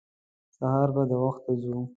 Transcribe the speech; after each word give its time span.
سهار 0.57 0.89
به 0.95 1.03
د 1.09 1.11
وخته 1.23 1.51
ځو. 1.61 1.77